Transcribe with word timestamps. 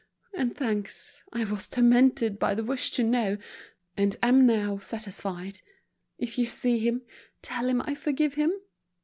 And 0.33 0.57
thanks, 0.57 1.21
I 1.31 1.43
was 1.43 1.67
tormented 1.67 2.39
by 2.39 2.55
the 2.55 2.63
wish 2.63 2.89
to 2.93 3.03
know, 3.03 3.37
and 3.95 4.17
am 4.23 4.47
now 4.47 4.79
satisfied. 4.79 5.61
If 6.17 6.39
you 6.39 6.47
see 6.47 6.79
him, 6.79 7.03
tell 7.43 7.69
him 7.69 7.83
I 7.85 7.93
forgive 7.93 8.33
him. 8.33 8.51